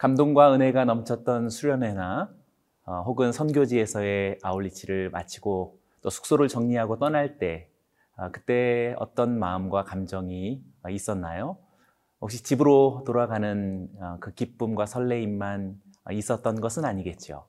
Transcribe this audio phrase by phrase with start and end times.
[0.00, 2.30] 감동과 은혜가 넘쳤던 수련회나
[2.86, 7.68] 어, 혹은 선교지에서의 아울리치를 마치고 또 숙소를 정리하고 떠날 때
[8.16, 11.58] 어, 그때 어떤 마음과 감정이 있었나요?
[12.22, 15.78] 혹시 집으로 돌아가는 어, 그 기쁨과 설레임만
[16.12, 17.46] 있었던 것은 아니겠죠.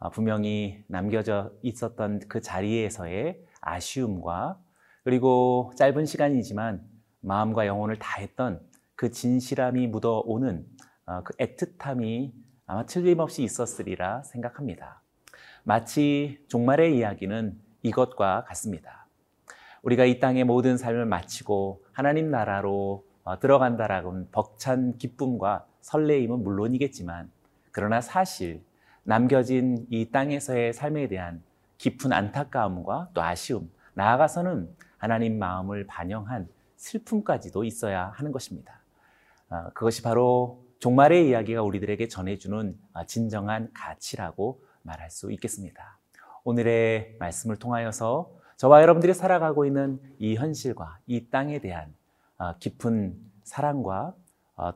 [0.00, 4.58] 어, 분명히 남겨져 있었던 그 자리에서의 아쉬움과
[5.04, 6.82] 그리고 짧은 시간이지만
[7.20, 8.60] 마음과 영혼을 다했던
[8.96, 10.85] 그 진실함이 묻어오는 어,
[11.24, 12.32] 그 애틋함이
[12.66, 15.02] 아마 틀림없이 있었으리라 생각합니다.
[15.62, 19.06] 마치 종말의 이야기는 이것과 같습니다.
[19.82, 27.30] 우리가 이 땅의 모든 삶을 마치고 하나님 나라로 어, 들어간다라고는 벅찬 기쁨과 설레임은 물론이겠지만
[27.70, 28.64] 그러나 사실
[29.04, 31.42] 남겨진 이 땅에서의 삶에 대한
[31.78, 34.68] 깊은 안타까움과 또 아쉬움, 나아가서는
[34.98, 38.80] 하나님 마음을 반영한 슬픔까지도 있어야 하는 것입니다.
[39.50, 45.98] 어, 그것이 바로 종말의 이야기가 우리들에게 전해주는 어, 진정한 가치라고 말할 수 있겠습니다.
[46.44, 51.94] 오늘의 말씀을 통하여서 저와 여러분들이 살아가고 있는 이 현실과 이 땅에 대한
[52.38, 54.14] 어, 깊은 사랑과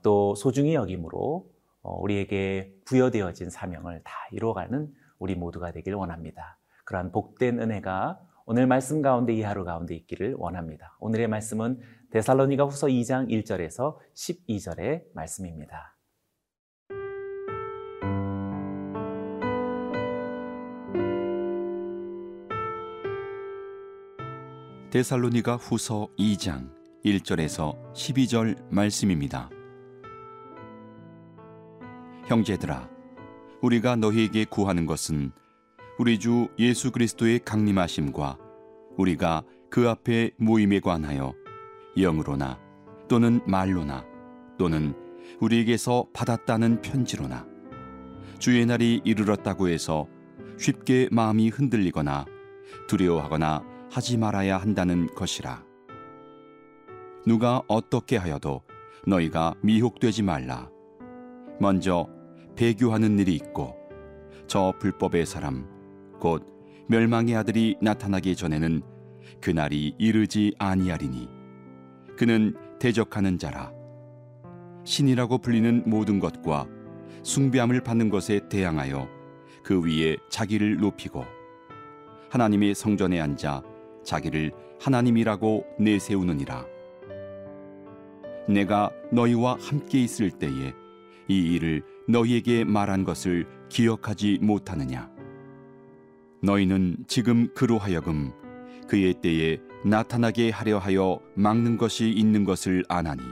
[0.03, 1.48] 또 소중히 여김으로
[1.83, 6.59] 우리에게 부여되어진 사명을 다 이루어가는 우리 모두가 되길 원합니다.
[6.85, 10.97] 그러한 복된 은혜가 오늘 말씀 가운데 이 하루 가운데 있기를 원합니다.
[11.01, 11.81] 오늘의 말씀은
[12.12, 15.97] 데살로니가 후서 2장 1절에서 12절의 말씀입니다.
[24.91, 29.48] 데살로니가 후서 2장 1절에서 12절 말씀입니다.
[32.27, 32.90] 형제들아
[33.62, 35.30] 우리가 너희에게 구하는 것은
[35.96, 38.36] 우리 주 예수 그리스도의 강림하심과
[38.96, 41.35] 우리가 그 앞에 모임에 관하여
[41.96, 42.58] 영으로나
[43.08, 44.05] 또는 말로나
[44.58, 44.95] 또는
[45.40, 47.46] 우리에게서 받았다는 편지로나
[48.39, 50.06] 주의 날이 이르렀다고 해서
[50.58, 52.27] 쉽게 마음이 흔들리거나
[52.89, 55.64] 두려워하거나 하지 말아야 한다는 것이라.
[57.27, 58.62] 누가 어떻게 하여도
[59.06, 60.70] 너희가 미혹되지 말라.
[61.58, 62.08] 먼저
[62.56, 63.77] 배교하는 일이 있고
[64.46, 65.67] 저 불법의 사람
[66.18, 66.46] 곧
[66.89, 68.83] 멸망의 아들이 나타나기 전에는
[69.40, 71.39] 그날이 이르지 아니하리니
[72.20, 73.73] 그는 대적하는 자라.
[74.85, 76.67] 신이라고 불리는 모든 것과
[77.23, 79.08] 숭배함을 받는 것에 대항하여
[79.64, 81.25] 그 위에 자기를 높이고
[82.29, 83.63] 하나님의 성전에 앉아
[84.05, 86.67] 자기를 하나님이라고 내세우느니라.
[88.51, 90.75] 내가 너희와 함께 있을 때에
[91.27, 95.11] 이 일을 너희에게 말한 것을 기억하지 못하느냐?
[96.42, 98.33] 너희는 지금 그로 하여금
[98.89, 103.23] 그의 때에 나타나게 하려 하여 막는 것이 있는 것을 아나니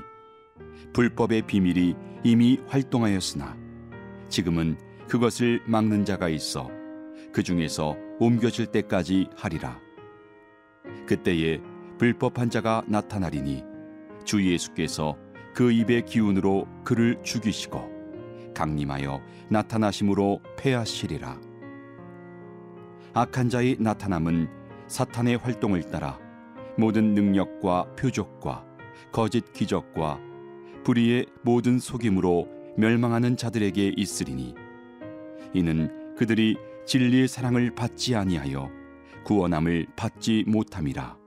[0.92, 1.94] 불법의 비밀이
[2.24, 3.56] 이미 활동하였으나
[4.28, 4.78] 지금은
[5.08, 6.70] 그것을 막는 자가 있어
[7.32, 9.78] 그 중에서 옮겨질 때까지 하리라.
[11.06, 11.60] 그때에
[11.98, 13.64] 불법한 자가 나타나리니
[14.24, 15.16] 주 예수께서
[15.54, 17.98] 그 입의 기운으로 그를 죽이시고
[18.54, 19.20] 강림하여
[19.50, 21.40] 나타나심으로 패하시리라.
[23.14, 24.48] 악한 자의 나타남은
[24.86, 26.18] 사탄의 활동을 따라
[26.78, 28.64] 모든 능력과 표적과
[29.12, 30.20] 거짓 기적과
[30.84, 34.54] 불의의 모든 속임으로 멸망하는 자들에게 있으리니
[35.52, 36.56] 이는 그들이
[36.86, 38.70] 진리의 사랑을 받지 아니하여
[39.24, 41.18] 구원함을 받지 못함이라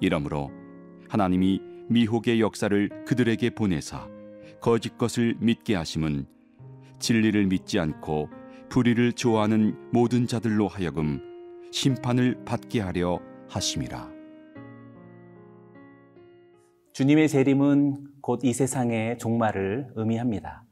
[0.00, 0.50] 이러므로
[1.08, 4.08] 하나님이 미혹의 역사를 그들에게 보내사
[4.60, 6.26] 거짓 것을 믿게 하심은
[6.98, 8.28] 진리를 믿지 않고
[8.70, 11.20] 불의를 좋아하는 모든 자들로 하여금
[11.72, 14.19] 심판을 받게 하려 하심이라.
[16.92, 20.64] 주님의 재림은 곧 이 세상의 종말을 의미합니다.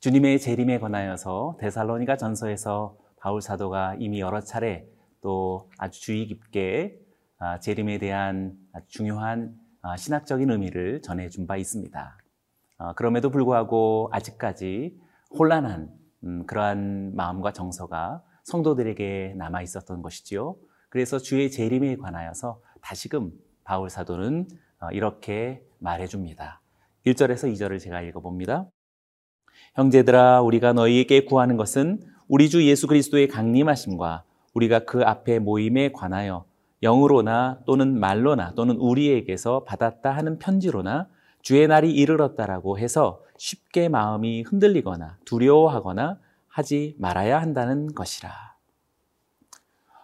[0.00, 4.86] 주님의 재림에 관하여서 데살로니가 전서에서 바울 사도가 이미 여러 차례
[5.20, 7.00] 또 아주 주의 깊게
[7.38, 8.56] 아, 재림에 대한
[8.86, 12.18] 중요한 아, 신학적인 의미를 전해준 바 있습니다.
[12.78, 14.96] 아, 그럼에도 불구하고 아직까지
[15.36, 15.90] 혼란한
[16.24, 20.56] 음, 그러한 마음과 정서가 성도들에게 남아 있었던 것이지요.
[20.88, 23.32] 그래서 주의 재림에 관하여서 다시금
[23.64, 26.60] 바울 사도는 어, 이렇게 말해줍니다.
[27.06, 28.66] 1절에서 2절을 제가 읽어봅니다.
[29.74, 36.44] 형제들아, 우리가 너희에게 구하는 것은 우리 주 예수 그리스도의 강림하심과 우리가 그 앞에 모임에 관하여
[36.82, 41.08] 영으로나 또는 말로나 또는 우리에게서 받았다 하는 편지로나
[41.42, 48.30] 주의 날이 이르렀다라고 해서 쉽게 마음이 흔들리거나 두려워하거나 하지 말아야 한다는 것이라.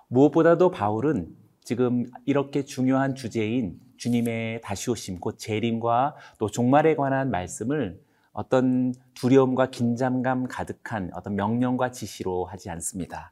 [0.08, 8.00] 무엇보다도 바울은 지금 이렇게 중요한 주제인 주님의 다시 오심, 곧 재림과 또 종말에 관한 말씀을
[8.32, 13.30] 어떤 두려움과 긴장감 가득한 어떤 명령과 지시로 하지 않습니다.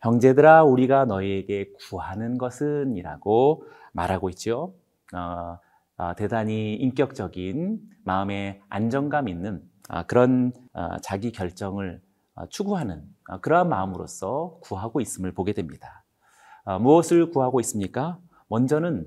[0.00, 4.74] 형제들아, 우리가 너희에게 구하는 것은 이라고 말하고 있죠.
[5.14, 5.58] 어,
[5.96, 12.00] 어, 대단히 인격적인 마음의 안정감 있는 어, 그런 어, 자기 결정을
[12.34, 16.04] 어, 추구하는 어, 그러한 마음으로서 구하고 있음을 보게 됩니다.
[16.80, 18.18] 무엇을 구하고 있습니까?
[18.46, 19.04] 먼저는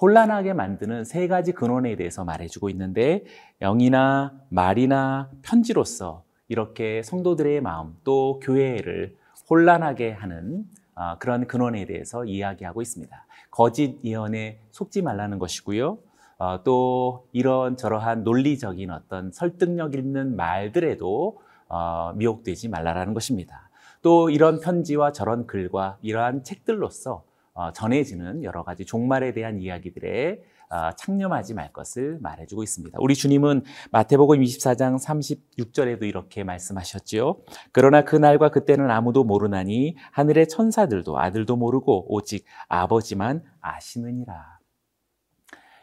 [0.00, 3.24] 혼란하게 만드는 세 가지 근원에 대해서 말해주고 있는데
[3.60, 9.16] 영이나 말이나 편지로서 이렇게 성도들의 마음 또 교회를
[9.48, 10.64] 혼란하게 하는
[10.94, 13.26] 아, 그런 근원에 대해서 이야기하고 있습니다.
[13.50, 15.98] 거짓 예언에 속지 말라는 것이고요.
[16.38, 21.38] 아, 또 이런 저러한 논리적인 어떤 설득력 있는 말들에도
[21.68, 23.68] 어, 미혹되지 말라라는 것입니다.
[24.02, 27.25] 또 이런 편지와 저런 글과 이러한 책들로서 어,
[27.72, 32.98] 전해지는 여러 가지 종말에 대한 이야기들에 어, 창념하지 말 것을 말해주고 있습니다.
[33.00, 33.62] 우리 주님은
[33.92, 37.36] 마태복음 24장 36절에도 이렇게 말씀하셨지요.
[37.72, 44.58] 그러나 그날과 그때는 아무도 모르나니 하늘의 천사들도 아들도 모르고 오직 아버지만 아시느니라.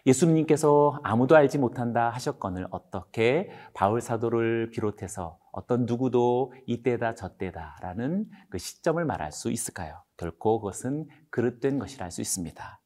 [0.06, 9.04] 예수님께서 아무도 알지 못한다 하셨건을 어떻게 바울 사도를 비롯해서 어떤 누구도 이때다 저때다라는 그 시점을
[9.06, 10.02] 말할 수 있을까요?
[10.18, 12.80] 결코 그것은 그릇된 것이라 할 수 있습니다.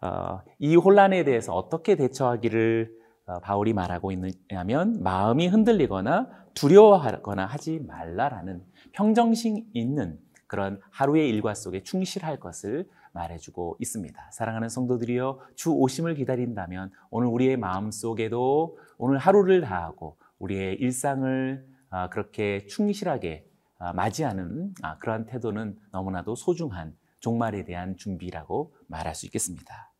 [0.00, 2.92] 어, 이 혼란에 대해서 어떻게 대처하기를
[3.26, 8.62] 어, 바울이 말하고 있느냐면 마음이 흔들리거나 두려워하거나 하지 말라라는
[8.92, 14.30] 평정심 있는 그런 하루의 일과 속에 충실할 것을 말해주고 있습니다.
[14.30, 21.73] 사랑하는 성도들이여 주 오심을 기다린다면 오늘 우리의 마음 속에도 오늘 하루를 다하고 우리의 일상을 아,
[22.10, 23.46] 그렇게 충실하게
[23.78, 29.92] 아, 맞이하는 아, 그러한 태도는 너무나도 소중한 종말에 대한 준비라고 말할 수 있겠습니다.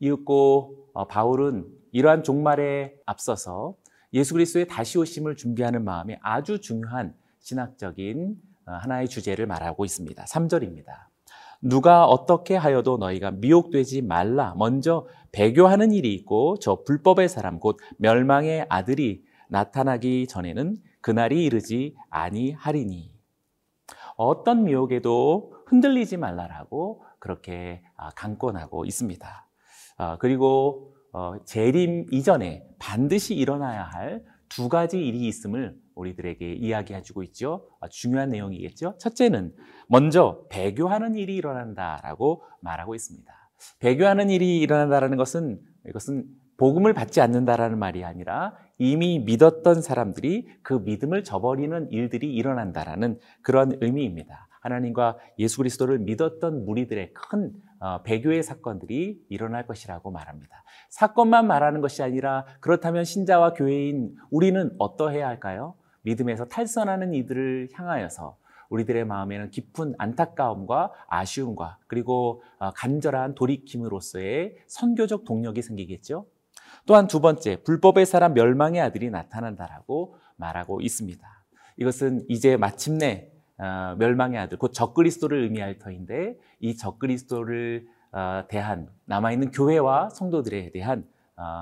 [0.00, 3.76] 이윽고 어, 바울은 이러한 종말에 앞서서
[4.12, 10.24] 예수 그리스도의 다시 오심을 준비하는 마음에 아주 중요한 신학적인 어, 하나의 주제를 말하고 있습니다.
[10.24, 10.86] 3절입니다.
[11.62, 14.54] 누가 어떻게 하여도 너희가 미혹되지 말라.
[14.56, 23.12] 먼저 배교하는 일이 있고 저 불법의 사람 곧 멸망의 아들이 나타나기 전에는 그날이 이르지 아니하리니.
[24.16, 29.48] 어떤 미혹에도 흔들리지 말라라고 그렇게 아, 강권하고 있습니다.
[29.98, 37.22] 아, 그리고 어, 재림 이전에 반드시 일어나야 할 두 가지 일이 있음을 우리들에게 이야기해 주고
[37.22, 37.70] 있죠.
[37.80, 38.96] 아, 중요한 내용이겠죠.
[38.98, 39.54] 첫째는
[39.88, 43.32] 먼저 배교하는 일이 일어난다라고 말하고 있습니다.
[43.78, 46.26] 배교하는 일이 일어난다라는 것은 이것은
[46.56, 54.48] 복음을 받지 않는다라는 말이 아니라 이미 믿었던 사람들이 그 믿음을 저버리는 일들이 일어난다라는 그런 의미입니다.
[54.60, 60.64] 하나님과 예수 그리스도를 믿었던 무리들의 큰 어, 배교의 사건들이 일어날 것이라고 말합니다.
[60.88, 65.74] 사건만 말하는 것이 아니라 그렇다면 신자와 교회인 우리는 어떠해야 할까요?
[66.00, 68.38] 믿음에서 탈선하는 이들을 향하여서
[68.70, 76.24] 우리들의 마음에는 깊은 안타까움과 아쉬움과 그리고 어, 간절한 돌이킴으로서의 선교적 동력이 생기겠죠.
[76.86, 81.26] 또한 두 번째, 불법의 사람 멸망의 아들이 나타난다라고 말하고 있습니다.
[81.76, 89.50] 이것은 이제 마침내 어, 멸망의 아들, 곧 적그리스도를 의미할 터인데 이 적그리스도를 어, 대한 남아있는
[89.50, 91.06] 교회와 성도들에 대한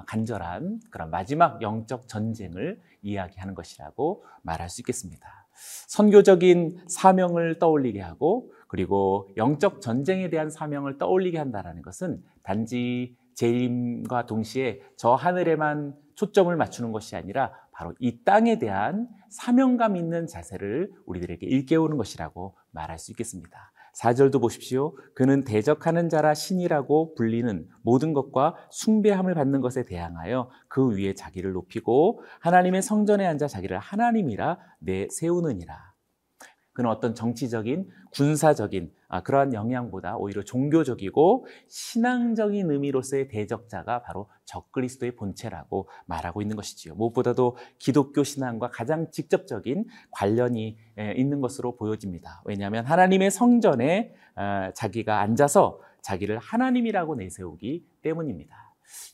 [0.07, 5.47] 간절한 그런 마지막 영적 전쟁을 이야기하는 것이라고 말할 수 있겠습니다.
[5.87, 14.81] 선교적인 사명을 떠올리게 하고 그리고 영적 전쟁에 대한 사명을 떠올리게 한다는 것은 단지 재림과 동시에
[14.97, 21.97] 저 하늘에만 초점을 맞추는 것이 아니라 바로 이 땅에 대한 사명감 있는 자세를 우리들에게 일깨우는
[21.97, 23.73] 것이라고 말할 수 있겠습니다.
[23.95, 24.97] 4절도 보십시오.
[25.15, 32.21] 그는 대적하는 자라 신이라고 불리는 모든 것과 숭배함을 받는 것에 대항하여 그 위에 자기를 높이고
[32.41, 35.98] 하나님의 성전에 앉아 자기를 하나님이라 내세우느니라.
[36.79, 45.89] 그는 어떤 정치적인 군사적인 아, 그러한 영향보다 오히려 종교적이고 신앙적인 의미로서의 대적자가 바로 적그리스도의 본체라고
[46.07, 46.95] 말하고 있는 것이지요.
[46.95, 50.79] 무엇보다도 기독교 신앙과 가장 직접적인 관련이
[51.17, 52.43] 있는 것으로 보여집니다.
[52.45, 58.55] 왜냐하면 하나님의 성전에 아, 자기가 앉아서 자기를 하나님이라고 내세우기 때문입니다.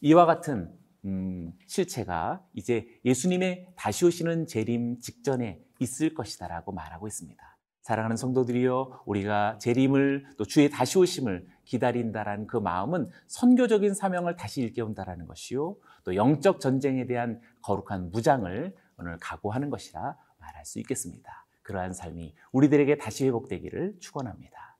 [0.02, 0.70] 이와 같은
[1.06, 7.53] 음, 실체가 이제 예수님의 다시 오시는 재림 직전에 있을 것이다라고 말하고 있습니다.
[7.84, 15.26] 사랑하는 성도들이여 우리가 재림을 또 주의 다시 오심을 기다린다라는 그 마음은 선교적인 사명을 다시 일깨운다라는
[15.26, 21.46] 것이요 또 영적 전쟁에 대한 거룩한 무장을 오늘 각오하는 것이라 말할 수 있겠습니다.
[21.60, 24.78] 그러한 삶이 우리들에게 다시 회복되기를 축원합니다.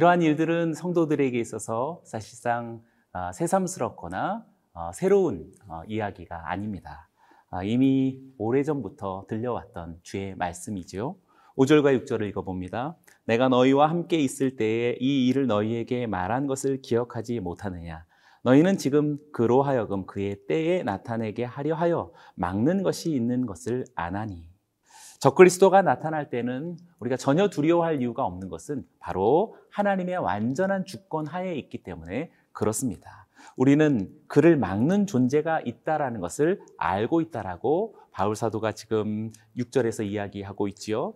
[0.00, 2.80] 이러한 일들은 성도들에게 있어서 사실상
[3.12, 7.10] 아, 새삼스럽거나 어, 새로운 어, 이야기가 아닙니다.
[7.50, 11.16] 아, 이미 오래전부터 들려왔던 주의 말씀이지요.
[11.58, 12.96] 5절과 6절을 읽어봅니다.
[13.26, 18.06] 내가 너희와 함께 있을 때에 이 일을 너희에게 말한 것을 기억하지 못하느냐.
[18.42, 24.49] 너희는 지금 그로 하여금 그의 때에 나타내게 하려 하여 막는 것이 있는 것을 아나니.
[25.20, 31.82] 적그리스도가 나타날 때는 우리가 전혀 두려워할 이유가 없는 것은 바로 하나님의 완전한 주권 하에 있기
[31.82, 33.26] 때문에 그렇습니다.
[33.54, 41.12] 우리는 그를 막는 존재가 있다라는 것을 알고 있다라고 바울 사도가 지금 6절에서 이야기하고 있지요.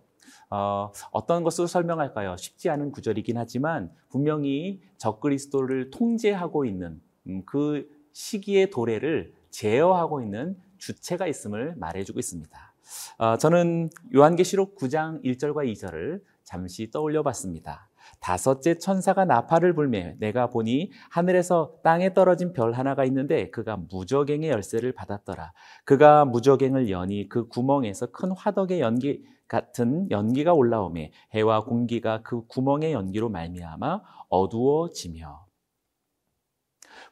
[0.50, 2.37] 어, 어떤 것으로 설명할까요?
[2.37, 11.26] 쉽지 않은 구절이긴 하지만 분명히 적그리스도를 통제하고 있는 음, 그 시기의 도래를 제어하고 있는 주체가
[11.26, 12.73] 있음을 말해주고 있습니다.
[13.18, 17.88] 어, 저는 요한계시록 9장 1절과 2절을 잠시 떠올려 봤습니다.
[18.20, 24.92] 다섯째 천사가 나팔을 불매 내가 보니 하늘에서 땅에 떨어진 별 하나가 있는데 그가 무적행의 열쇠를
[24.92, 25.52] 받았더라.
[25.84, 32.92] 그가 무적행을 여니 그 구멍에서 큰 화덕의 연기 같은 연기가 올라오매 해와 공기가 그 구멍의
[32.92, 35.46] 연기로 말미암아 어두워지며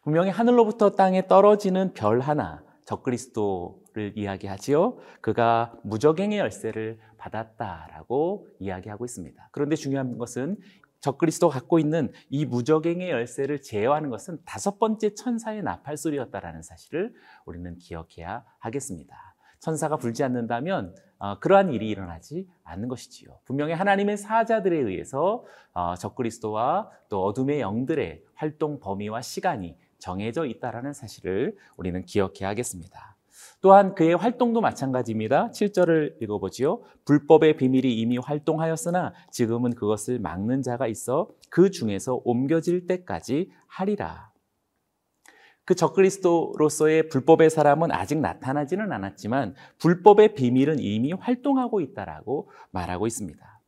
[0.03, 4.99] 분명히 하늘로부터 땅에 떨어지는 별 하나 적그리스도를 이야기하지요.
[5.21, 9.49] 그가 무적행의 열쇠를 받았다라고 이야기하고 있습니다.
[9.53, 10.57] 그런데 중요한 것은
[11.01, 17.13] 적그리스도가 갖고 있는 이 무적행의 열쇠를 제어하는 것은 다섯 번째 천사의 나팔 소리였다라는 사실을
[17.45, 19.35] 우리는 기억해야 하겠습니다.
[19.59, 23.39] 천사가 불지 않는다면 어, 그러한 일이 일어나지 않는 것이지요.
[23.45, 31.57] 분명히 하나님의 사자들에 의해서 어, 적그리스도와 또 어둠의 영들의 활동 범위와 시간이 정해져 있다라는 사실을
[31.77, 33.17] 우리는 기억해야 하겠습니다.
[33.61, 35.51] 또한 그의 활동도 마찬가지입니다.
[35.51, 36.83] 7절을 읽어보지요.
[37.05, 44.33] 불법의 비밀이 이미 활동하였으나 지금은 그것을 막는 자가 있어 그 중에서 옮겨질 때까지 하리라.
[45.65, 53.61] 그 적그리스도로서의 불법의 사람은 아직 나타나지는 않았지만 불법의 비밀은 이미 활동하고 있다라고 말하고 있습니다.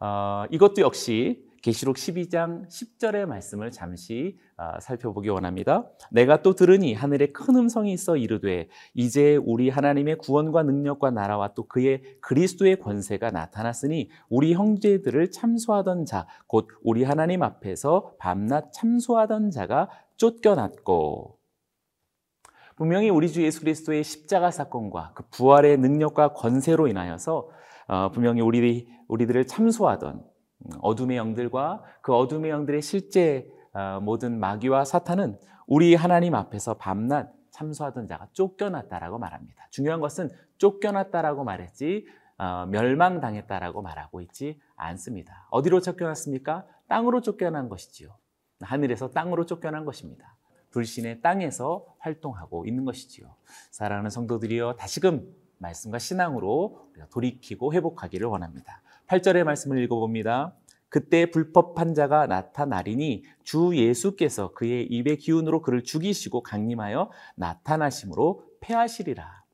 [0.00, 5.90] 어, 이것도 역시 계시록 12장 10절의 말씀을 잠시 아, 살펴보기 원합니다.
[6.10, 11.66] 내가 또 들으니 하늘에 큰 음성이 있어 이르되 이제 우리 하나님의 구원과 능력과 나라와 또
[11.66, 19.88] 그의 그리스도의 권세가 나타났으니 우리 형제들을 참소하던 자 곧 우리 하나님 앞에서 밤낮 참소하던 자가
[20.18, 21.38] 쫓겨났고
[22.76, 27.48] 분명히 우리 주 예수 그리스도의 십자가 사건과 그 부활의 능력과 권세로 인하여서
[27.88, 30.33] 어, 분명히 우리 우리들을 참소하던
[30.80, 38.06] 어둠의 영들과 그 어둠의 영들의 실제 어, 모든 마귀와 사탄은 우리 하나님 앞에서 밤낮 참소하던
[38.06, 39.66] 자가 쫓겨났다라고 말합니다.
[39.70, 42.06] 중요한 것은 쫓겨났다라고 말했지
[42.38, 45.46] 어, 멸망당했다라고 말하고 있지 않습니다.
[45.50, 46.66] 어디로 쫓겨났습니까?
[46.88, 48.16] 땅으로 쫓겨난 것이지요.
[48.60, 50.36] 하늘에서 땅으로 쫓겨난 것입니다.
[50.70, 53.34] 불신의 땅에서 활동하고 있는 것이지요.
[53.70, 58.82] 사랑하는 성도들이여 다시금 말씀과 신앙으로 돌이키고 회복하기를 원합니다.
[59.14, 60.54] 8절의 말씀을 읽어봅니다.
[60.88, 69.44] 그때 불법한 자가 나타나리니 주 예수께서 그의 입의 기운으로 그를 죽이시고 강림하여 나타나심으로 패하시리라.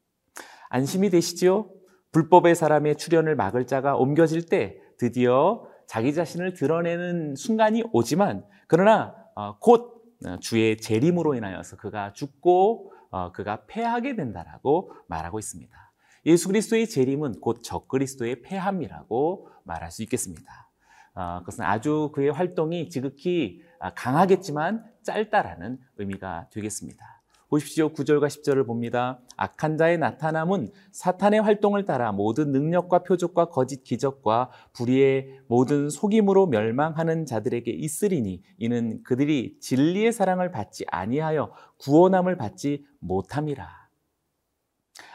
[0.68, 1.70] 안심이 되시지요?
[2.12, 9.58] 불법의 사람의 출현을 막을 자가 옮겨질 때 드디어 자기 자신을 드러내는 순간이 오지만 그러나 어,
[9.58, 10.00] 곧
[10.40, 15.89] 주의 재림으로 인하여서 그가 죽고 어, 그가 패하게 된다라고 말하고 있습니다.
[16.26, 20.70] 예수 그리스도의 재림은 곧 적그리스도의 폐함이라고 말할 수 있겠습니다.
[21.14, 27.20] 어, 그것은 아주 그의 활동이 지극히 아, 강하겠지만 짧다라는 의미가 되겠습니다.
[27.48, 27.92] 보십시오.
[27.92, 29.18] 9절과 10절을 봅니다.
[29.36, 37.26] 악한 자의 나타남은 사탄의 활동을 따라 모든 능력과 표적과 거짓 기적과 불의의 모든 속임으로 멸망하는
[37.26, 43.79] 자들에게 있으리니 이는 그들이 진리의 사랑을 받지 아니하여 구원함을 받지 못함이라.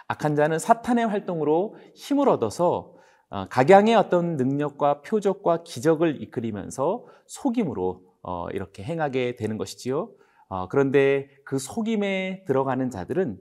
[0.08, 2.94] 악한 자는 사탄의 활동으로 힘을 얻어서
[3.30, 10.12] 어, 각양의 어떤 능력과 표적과 기적을 이끌면서 속임으로 어, 이렇게 행하게 되는 것이지요.
[10.48, 13.40] 어, 그런데 그 속임에 들어가는 자들은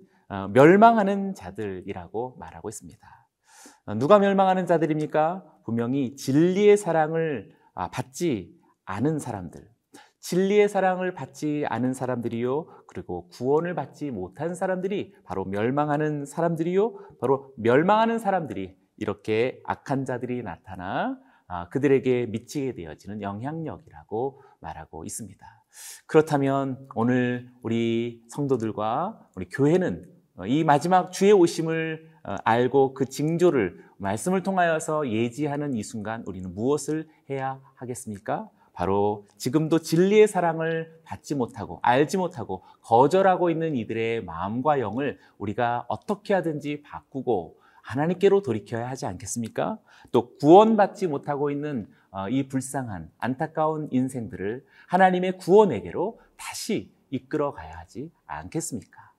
[0.52, 2.98] 멸망하는 자들이라고 말하고 있습니다.
[3.98, 5.44] 누가 멸망하는 자들입니까?
[5.64, 8.54] 분명히 진리의 사랑을 아, 받지
[8.84, 9.68] 않은 사람들,
[10.24, 12.64] 진리의 사랑을 받지 않은 사람들이요.
[12.86, 17.18] 그리고 구원을 받지 못한 사람들이 바로 멸망하는 사람들이요.
[17.20, 25.46] 바로 멸망하는 사람들이 이렇게 악한 자들이 나타나 아, 그들에게 미치게 되어지는 영향력이라고 말하고 있습니다.
[26.06, 30.06] 그렇다면 오늘 우리 성도들과 우리 교회는
[30.46, 37.08] 이 마지막 주의 오심을 어, 알고 그 징조를 말씀을 통하여서 예지하는 이 순간 우리는 무엇을
[37.28, 38.48] 해야 하겠습니까?
[38.74, 46.34] 바로 지금도 진리의 사랑을 받지 못하고 알지 못하고 거절하고 있는 이들의 마음과 영을 우리가 어떻게
[46.34, 49.78] 하든지 바꾸고 하나님께로 돌이켜야 하지 않겠습니까?
[50.10, 58.10] 또 구원받지 못하고 있는 어, 이 불쌍한 안타까운 인생들을 하나님의 구원에게로 다시 이끌어 가야 하지
[58.26, 59.12] 않겠습니까?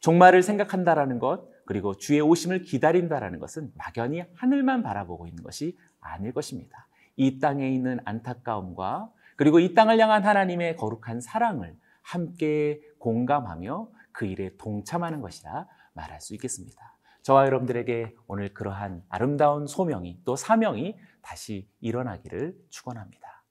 [0.00, 6.87] 종말을 생각한다라는 것, 그리고 주의 오심을 기다린다라는 것은 막연히 하늘만 바라보고 있는 것이 아닐 것입니다.
[7.18, 14.56] 이 땅에 있는 안타까움과 그리고 이 땅을 향한 하나님의 거룩한 사랑을 함께 공감하며 그 일에
[14.56, 16.96] 동참하는 것이라 말할 수 있겠습니다.
[17.22, 23.44] 저와 여러분들에게 오늘 그러한 아름다운 소명이 또 사명이 다시 일어나기를 축원합니다.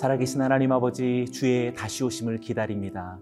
[0.00, 3.18] 살아계신 하나님 아버지 주의 다시 오심을 기다립니다.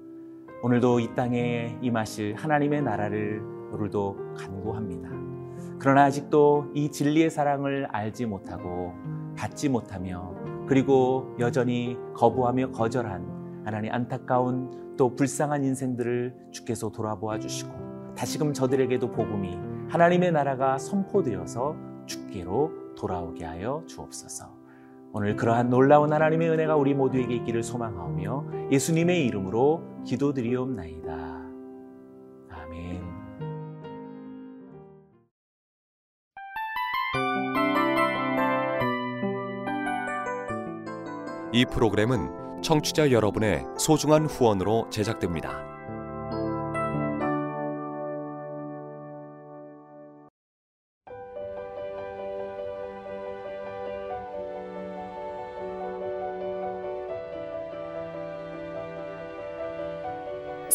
[0.63, 3.43] 오늘도 이 땅에 임하실 하나님의 나라를
[3.73, 5.11] 오늘도 간구합니다.
[5.81, 8.95] 그러나 아직도 이 진리의 사랑을 알지 못하고
[9.37, 10.33] 받지 못하며
[10.69, 19.59] 그리고 여전히 거부하며 거절한 하나님 안타까운 또 불쌍한 인생들을 주께서 돌아보아 주시고 다시금 저들에게도 복음이
[19.89, 21.75] 하나님의 나라가 선포되어서
[22.07, 24.58] 주께로 돌아오게 하여 주옵소서.
[25.13, 31.13] 오늘 그러한 놀라운 하나님의 은혜가 우리 모두에게 있기를 소망하오며 예수님의 이름으로 기도드리옵나이다.
[32.51, 33.03] 아멘.
[41.53, 45.78] 이 프로그램은 청취자 여러분의 소중한 후원으로 제작됩니다.